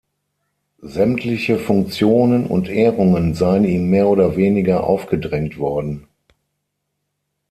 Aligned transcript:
Sämtliche 0.81 1.59
Funktionen 1.59 2.47
und 2.47 2.67
Ehrungen 2.69 3.35
seien 3.35 3.65
ihm 3.65 3.87
mehr 3.91 4.07
oder 4.07 4.35
weniger 4.35 4.83
aufgedrängt 4.85 5.59
worden. 5.59 6.07